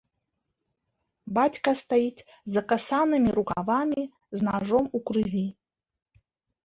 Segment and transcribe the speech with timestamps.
[1.37, 4.03] Бацька стаіць з закасанымі рукавамі,
[4.39, 5.47] з нажом у крыві.